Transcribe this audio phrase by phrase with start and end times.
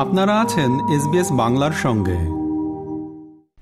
[0.00, 2.16] আপনারা আছেন এসবিএস বাংলার সঙ্গে।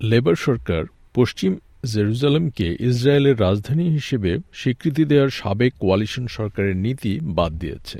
[0.07, 7.99] লেবার সরকার পশ্চিম জেরুজালেমকে ইসরায়েলের রাজধানী হিসেবে স্বীকৃতি দেওয়ার সাবেক কোয়ালিশন সরকারের নীতি বাদ দিয়েছে।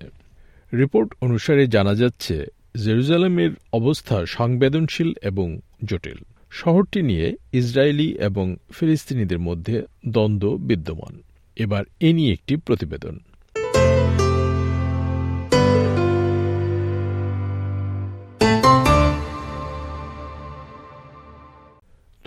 [0.73, 2.47] রিপোর্ট অনুসারে জানা যাচ্ছে,
[2.85, 6.19] জেরুজালেমের অবস্থা সংবেদনশীল এবং জটিল।
[6.51, 11.23] শহরটি নিয়ে ইসরায়েলি এবং ফিলিস্তিনিদের মধ্যে দ্বন্দ্ব বিদ্যমান।
[11.57, 13.19] এবার এ নিয়ে একটি প্রতিবেদন।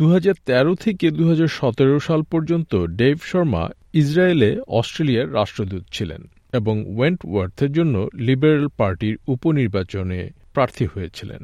[0.02, 3.64] দু হাজার তেরো থেকে দু হাজার সতেরো সাল পর্যন্ত ডেভ শর্মা
[4.02, 6.22] ইসরায়েলে অস্ট্রেলিয়ার রাষ্ট্রদূত ছিলেন
[6.60, 7.96] এবং ওয়েন্টওয়ার্থের জন্য
[8.28, 10.20] লিবারেল পার্টির উপনির্বাচনে
[10.54, 11.42] প্রার্থী হয়েছিলেন।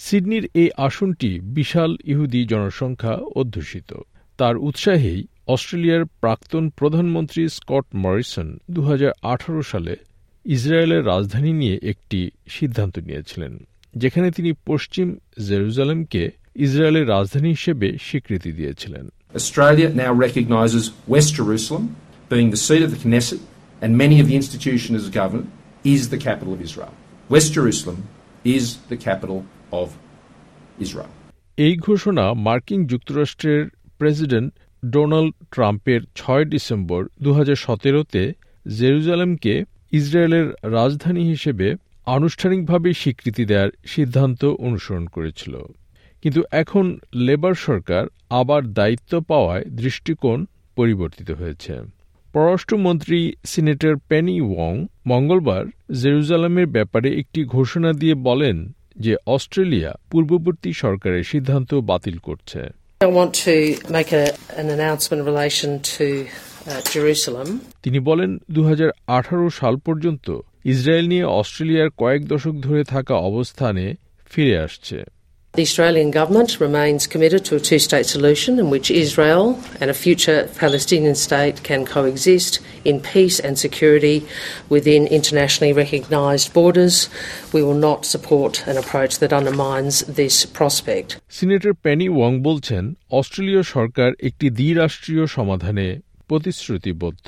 [0.00, 3.90] সিডনির এই আসনটি বিশাল ইহুদি জনসংখ্যা অধ্যুষিত।
[4.38, 5.20] তার উৎসাহেই
[5.54, 9.94] অস্ট্রেলিয়ার প্রাক্তন প্রধানমন্ত্রী স্কট মরিসন দু হাজার আঠারো সালে
[10.44, 12.20] ইসরায়েলের রাজধানী নিয়ে একটি
[12.56, 13.52] সিদ্ধান্ত নিয়েছিলেন,
[13.94, 15.06] যেখানে তিনি পশ্চিম
[15.48, 16.22] জেরুজালেমকে
[16.56, 21.84] ইসরায়েলের রাজধানী হিসেবে স্বীকৃতি দিয়েছিলেন Australia now recognises West Jerusalem
[22.30, 23.40] being the seat of the Knesset
[23.82, 25.48] and many of the institutions of government
[25.84, 26.92] is the capital of Israel.
[27.30, 27.98] West Jerusalem
[28.46, 29.38] is the capital
[29.72, 29.88] of
[30.78, 31.12] Israel.
[31.58, 33.60] এই ঘোষণা মার্কিন যুক্তরাষ্ট্রের
[34.00, 34.50] প্রেসিডেন্ট
[34.82, 37.30] ডোনাল্ড ট্রাম্পের ছয় December দু
[38.12, 38.22] তে
[38.66, 39.54] জেরুজালেমকে
[39.92, 41.68] ইসরায়েলের রাজধানী হিসেবে
[42.06, 45.54] আনুষ্ঠানিকভাবে স্বীকৃতি দেওয়ার সিদ্ধান্ত অনুসরণ করেছিল
[46.22, 50.46] কিন্তু এখন লেবার সরকার আবার দায়িত্ব পাওয়ায় দৃষ্টিকোণ
[50.76, 51.78] পরিবর্তিত হয়েছে।
[52.32, 61.24] পররাষ্ট্রমন্ত্রী সিনেটর পেনি ওয়ং মঙ্গলবার জেরুজালেমের ব্যাপারে একটি ঘোষণা দিয়ে বলেন যে অস্ট্রেলিয়া পূর্ববর্তী সরকারের
[61.24, 62.62] সিদ্ধান্ত বাতিল করছে।
[63.00, 63.26] Uh.
[67.82, 73.94] তিনি বলেন দু হাজার আঠারো সাল পর্যন্ত ইসরায়েল নিয়ে অস্ট্রেলিয়ার কয়েক দশক ধরে থাকা অবস্থানে
[74.26, 75.04] ফিরে আসছে।
[75.55, 79.93] The Australian government remains committed to a two state solution in which Israel and a
[79.93, 84.27] future Palestinian state can coexist in peace and security
[84.67, 87.07] within internationally recognised borders.
[87.53, 91.07] We will not support an approach that undermines this prospect.
[91.39, 92.83] Senator Penny Wong বলছেন
[93.19, 95.87] অস্ট্রেলীয় সরকার একটি দ্বিরাষ্ট্রীয় সমাধানে
[96.29, 97.27] প্রতিশ্রুতিবদ্ধ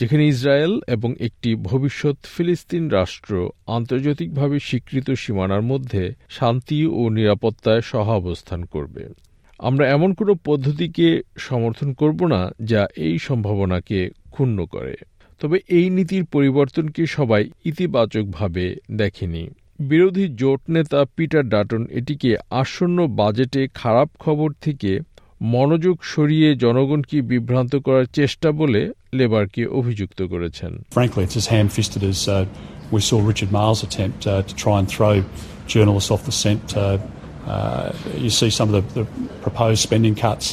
[0.00, 8.64] যেখানে Israel এবং একটি ভবিষ্যৎ ফিলিস্তিন রাষ্ট্র আন্তর্জাতিকভাবে স্বীকৃত সীমানার মধ্যে শান্তি ও নিরাপত্তায় সহাবস্থান
[8.64, 9.08] করবে।
[9.58, 14.96] আমরা এমন কোনো পদ্ধতিকে সমর্থন করব না যা এই সম্ভাবনাকে ক্ষুণ্ণ করে।
[15.40, 23.68] তবে এই নীতির পরিবর্তনকে সবাই ইতিবাচকভাবে দেখেনি। বিরোধী জোট নেতা পিটার ডাটন এটিকে আসন্ন বাজেটে
[23.74, 25.00] খারাপ খবর থেকে
[25.40, 28.82] মনোযোগ সরিয়ে জনগণকে বিভ্রান্ত করার চেষ্টা বলে
[29.14, 32.34] লেবারকে অভিযুক্ত করেছেন Frankly, it's as ham-fisted as uh,
[32.94, 35.14] we saw Richard Marles attempt uh, to try and throw
[35.74, 36.64] journalists off the scent.
[36.76, 36.82] Uh,
[37.46, 37.92] uh,
[38.24, 39.06] you see some of the, the
[39.42, 40.46] proposed spending cuts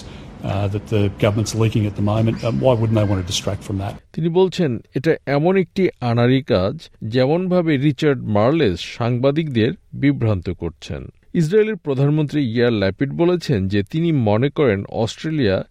[0.44, 2.36] uh, that the government's leaking at the moment.
[2.44, 3.94] Um, why wouldn't they want to distract from that?
[4.16, 6.76] তিনি বলছেন এটা এমন একটি আনারি কাজ
[7.14, 9.72] যেমনভাবে Richard Marles সাংবাদিকদের
[10.04, 11.02] বিভ্রান্ত করছেন
[11.34, 15.66] ইসরায়েলের প্রধানমন্ত্রী ইয়ার ল্যাপিড বলেছেন যে তিনি মনে করেন অস্ট্রেলিয়া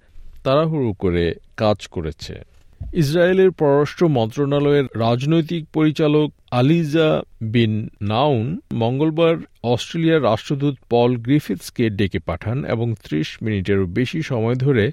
[0.44, 2.34] তাড়াহুড়ো করে কাজ করেছে।
[2.92, 12.64] ইসরায়েলের পররাষ্ট্র মন্ত্রণালয়ের রাজনৈতিক পরিচালক আলিজা বিন নাউন মঙ্গলবার অস্ট্রেলিয়ার রাষ্ট্রদূত পল গ্রিফিথসকে ডেকে পাঠান
[12.64, 14.92] এবং ত্রিশ মিনিটেরও বেশি সময় ধরে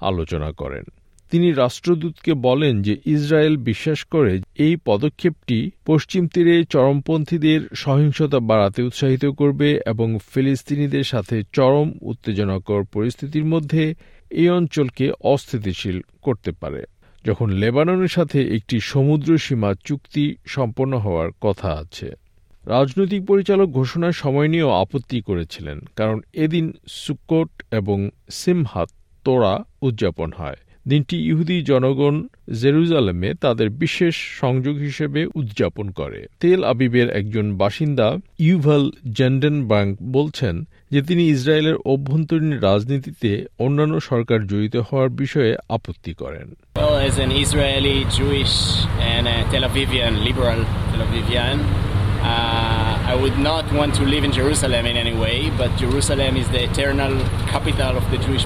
[0.00, 0.84] আলোচনা করেন।
[1.30, 9.24] তিনি রাষ্ট্রদূতকে বলেন যে ইসরায়েল বিশ্বাস করে এই পদক্ষেপটি পশ্চিম তীরে চরমপন্থীদের সহিংসতা বাড়াতে উৎসাহিত
[9.26, 13.94] করবে এবং ফিলিস্তিনিদের সাথে চরম উত্তেজনাকর পরিস্থিতির মধ্যে
[14.30, 16.82] এই অঞ্চলকে অস্থিতিশীল করতে পারে।
[17.24, 22.08] যখন লেবাননের সাথে একটি সমুদ্র সীমা চুক্তি সম্পন্ন হওয়ার কথা আছে।
[22.64, 27.98] রাজনৈতিক পরিচালক ঘোষণার সময় নিয়েও আপত্তি করেছিলেন, কারণ এদিন সুকোট এবং
[28.30, 28.88] সিমহাত
[29.24, 32.26] তোরা উদযাপন হয়। দিনটি ইহুদি জনগণ
[32.60, 41.02] জেরুজালেমে তাদের বিশেষ সংযোগ হিসেবে উদযাপন করে। তেল আবিবের একজন বাসিন্দা ইউভাল জেন্ডেনবাঙ্ক বলছেন যে
[41.02, 46.54] তিনি ইসরায়েলের অভ্যন্তরীণ রাজনীতিতে অন্যান্য সরকার জড়িত হওয়ার বিষয়ে আপত্তি করেন।
[52.22, 56.48] uh, I would not want to live in Jerusalem in any way, but Jerusalem is
[56.48, 57.12] the eternal
[57.52, 58.40] capital of the Jewish.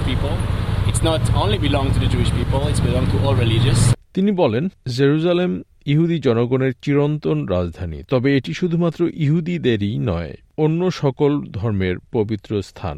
[1.05, 3.81] It's not only belong to the Jewish people, it's belong to all religions.
[4.13, 4.63] তিনি বলেন
[4.97, 5.51] Jerusalem
[5.85, 12.97] ইহুদি জনগণের চিরন্তন রাজধানী তবে এটি শুধুমাত্র ইহুদিদেরই নয় অন্য সকল ধর্মের পবিত্র স্থান।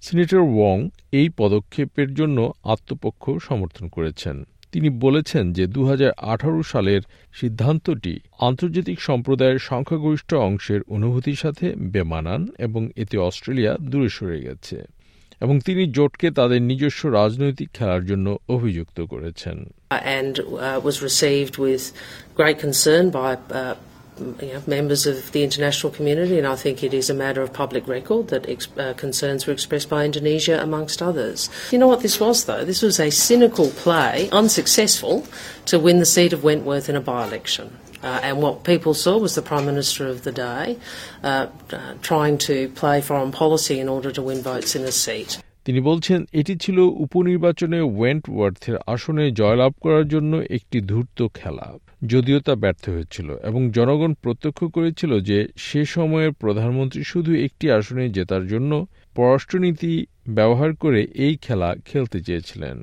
[0.00, 0.78] সিনেটর ওয়ং
[1.12, 4.36] এই পদক্ষেপের জন্য আত্মপক্ষ সমর্থন করেছেন।
[4.72, 7.02] তিনি বলেছেন যে দু হাজার আঠারো সালের
[7.40, 8.14] সিদ্ধান্তটি
[8.48, 14.76] আন্তর্জাতিক সম্প্রদায়ের সংখ্যাগরিষ্ঠ অংশের অনুভূতির সাথে বেমানান এবং এতে অস্ট্রেলিয়া দূরে সরে গেছে।
[15.41, 19.57] এবং তিনি জোটকে তাদের নিজস্ব রাজনৈতিক খেলার জন্য অভিযুক্ত করেছেন
[20.17, 21.83] and uh, was received with
[22.39, 23.29] great concern by
[23.61, 23.75] uh,
[24.41, 27.49] you know, members of the international community, and I think it is a matter of
[27.53, 31.49] public record that ex- uh, concerns were expressed by Indonesia, amongst others.
[31.71, 32.63] You know what this was, though?
[32.63, 35.15] This was a cynical play, unsuccessful,
[35.65, 37.77] to win the seat of Wentworth in a by election.
[38.06, 40.66] Uh, and what people saw was the Prime Minister of the day
[41.24, 45.30] uh, uh, trying to play foreign policy in order to win votes in a seat.
[45.66, 51.66] তিনি বলছেন এটি ছিল উপনির্বাচনে ওয়েন্টওয়ার্থের আসনে জয়লাভ করার জন্য একটি ধূর্ত খেলা
[52.06, 58.04] যদিও তা ব্যর্থ হয়েছিল এবং জনগণ প্রত্যক্ষ করেছিল যে সে সময়ের প্রধানমন্ত্রী শুধু একটি আসনে
[58.08, 58.72] জেতার জন্য
[59.16, 59.92] পররাষ্ট্রনীতি
[60.28, 62.76] ব্যবহার করে এই খেলা খেলতে চেয়েছিলেন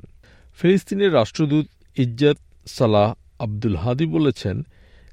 [0.58, 1.66] ফিলিস্তিনের রাষ্ট্রদূত
[1.96, 4.56] ইজ্জাত সালাহ আব্দুল হাদি বলেছেন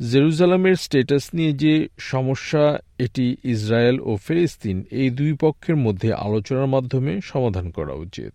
[0.00, 7.20] জেরুজালামের স্টেটাস নিয়ে যে সমস্যা, এটি ইসরায়েল ও ফিলিস্তিন এই দুই পক্ষের মধ্যে আলোচনার মাধ্যমে
[7.20, 8.32] সমাধান করা উচিত।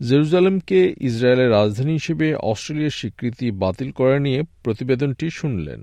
[0.00, 5.82] জেরুজালেমকে ইসরায়েলের রাজধানী হিসেবে অস্ট্রেলিয়ার স্বীকৃতি বাতিল করা নিয়ে প্রতিবেদনটি শুনলেন।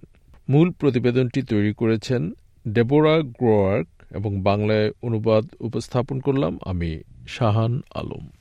[0.50, 2.31] মূল প্রতিবেদনটি তৈরি করেছেন
[2.68, 8.40] ডেবোরা গ্রোয়ার্ক এবং বাংলায় অনুবাদ উপস্থাপন করলাম আমি শাহান আলম।